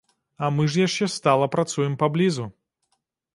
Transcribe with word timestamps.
А 0.45 0.47
мы 0.53 0.63
ж 0.75 0.79
яшчэ 0.87 1.09
стала 1.17 1.49
працуем 1.57 1.93
паблізу. 2.05 2.49